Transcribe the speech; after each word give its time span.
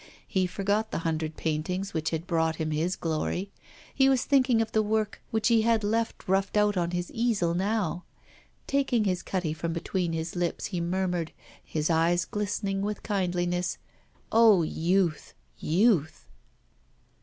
He 0.27 0.47
forgot 0.47 0.89
the 0.89 0.97
hundred 1.05 1.37
paintings 1.37 1.93
which 1.93 2.09
had 2.09 2.25
brought 2.25 2.55
him 2.55 2.71
his 2.71 2.95
glory, 2.95 3.51
he 3.93 4.09
was 4.09 4.25
thinking 4.25 4.59
of 4.59 4.71
the 4.71 4.81
work 4.81 5.21
which 5.29 5.49
he 5.49 5.61
had 5.61 5.83
left 5.83 6.27
roughed 6.27 6.57
out 6.57 6.75
on 6.75 6.89
his 6.89 7.11
easel 7.11 7.53
now. 7.53 8.05
Taking 8.65 9.03
his 9.03 9.21
cutty 9.21 9.53
from 9.53 9.73
between 9.73 10.13
his 10.13 10.35
lips, 10.35 10.65
he 10.73 10.81
murmured, 10.81 11.33
his 11.63 11.91
eyes 11.91 12.25
glistening 12.25 12.81
with 12.81 13.03
kindliness, 13.03 13.77
'Oh, 14.31 14.63
youth, 14.63 15.35
youth! 15.59 16.25